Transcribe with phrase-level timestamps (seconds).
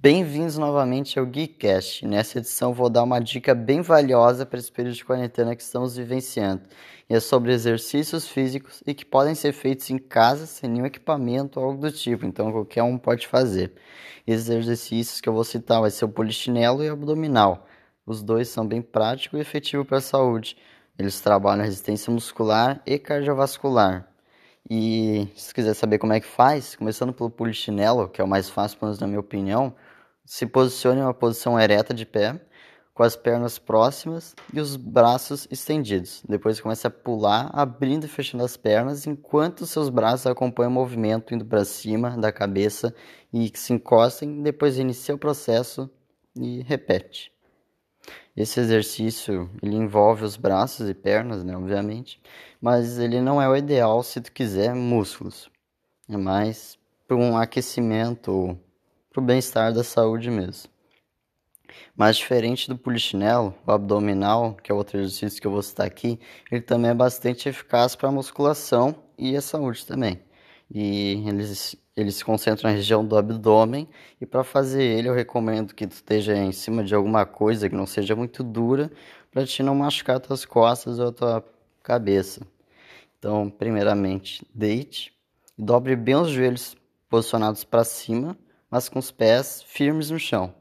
[0.00, 2.06] Bem-vindos novamente ao GeekCast.
[2.06, 5.96] Nessa edição vou dar uma dica bem valiosa para esse período de quarentena que estamos
[5.96, 6.62] vivenciando.
[7.10, 11.58] E é sobre exercícios físicos e que podem ser feitos em casa sem nenhum equipamento
[11.58, 13.72] ou algo do tipo, então qualquer um pode fazer.
[14.24, 17.66] Esses exercícios que eu vou citar vai ser o polichinelo e o abdominal.
[18.06, 20.56] Os dois são bem práticos e efetivos para a saúde.
[20.96, 24.07] Eles trabalham resistência muscular e cardiovascular.
[24.70, 28.50] E se quiser saber como é que faz, começando pelo polichinelo, que é o mais
[28.50, 29.74] fácil, pelo menos na minha opinião,
[30.24, 32.38] se posicione em uma posição ereta de pé,
[32.92, 36.22] com as pernas próximas e os braços estendidos.
[36.28, 41.32] Depois comece a pular, abrindo e fechando as pernas, enquanto seus braços acompanham o movimento
[41.32, 42.92] indo para cima da cabeça
[43.32, 44.42] e que se encostem.
[44.42, 45.88] Depois inicia o processo
[46.36, 47.32] e repete.
[48.38, 52.22] Esse exercício ele envolve os braços e pernas, né, obviamente,
[52.60, 55.50] mas ele não é o ideal se tu quiser músculos.
[56.08, 58.56] É mais para um aquecimento
[59.10, 60.70] para o bem-estar da saúde mesmo.
[61.96, 66.20] Mas diferente do polichinelo, o abdominal, que é outro exercício que eu vou citar aqui,
[66.48, 70.22] ele também é bastante eficaz para a musculação e a saúde também.
[70.70, 73.88] E eles, eles se concentram na região do abdômen
[74.20, 77.74] e para fazer ele eu recomendo que tu esteja em cima de alguma coisa que
[77.74, 78.90] não seja muito dura
[79.30, 81.44] para te não machucar tuas costas ou a tua
[81.82, 82.46] cabeça.
[83.18, 85.12] Então, primeiramente, deite
[85.58, 86.76] e dobre bem os joelhos
[87.08, 88.36] posicionados para cima
[88.70, 90.54] mas com os pés firmes no chão.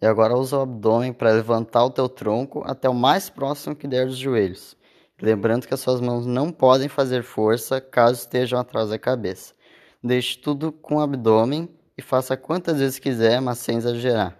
[0.00, 3.86] E agora usa o abdômen para levantar o teu tronco até o mais próximo que
[3.86, 4.76] der dos joelhos.
[5.22, 9.54] Lembrando que as suas mãos não podem fazer força caso estejam atrás da cabeça.
[10.02, 14.36] Deixe tudo com o abdômen e faça quantas vezes quiser, mas sem exagerar.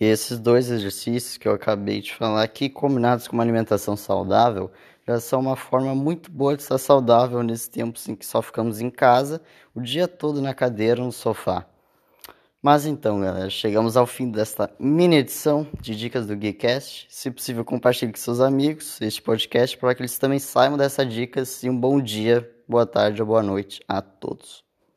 [0.00, 4.70] E esses dois exercícios que eu acabei de falar aqui, combinados com uma alimentação saudável,
[5.06, 8.80] já são uma forma muito boa de estar saudável nesses tempos em que só ficamos
[8.80, 9.40] em casa,
[9.74, 11.66] o dia todo na cadeira, no sofá.
[12.60, 17.06] Mas então, galera, chegamos ao fim desta mini edição de Dicas do Geekcast.
[17.08, 21.62] Se possível, compartilhe com seus amigos este podcast para que eles também saibam dessas dicas.
[21.62, 24.67] E um bom dia, boa tarde ou boa noite a todos.